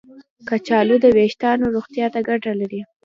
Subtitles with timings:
[0.49, 2.81] کچالو د ویښتانو روغتیا ته ګټه لري.